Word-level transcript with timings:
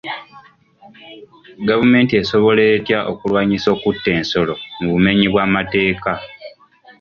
Gavumenti 1.67 2.13
esobola 2.21 2.61
etya 2.75 2.99
okulwanyisa 3.11 3.67
okutta 3.75 4.09
ensolo 4.17 4.53
mu 4.79 4.87
bumenyi 4.93 5.25
bw'amateeka? 5.29 6.11